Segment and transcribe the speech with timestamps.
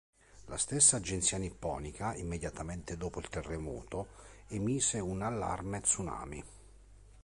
[0.47, 4.07] La stessa agenzia nipponica, immediatamente dopo il terremoto,
[4.47, 6.43] emise un allarme tsunami.